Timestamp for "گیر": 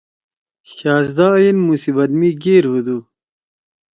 2.41-2.63